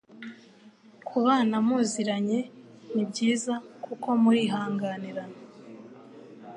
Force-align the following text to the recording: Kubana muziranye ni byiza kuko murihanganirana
Kubana 1.07 1.55
muziranye 1.67 2.39
ni 2.93 3.03
byiza 3.09 3.53
kuko 3.83 4.07
murihanganirana 4.21 5.37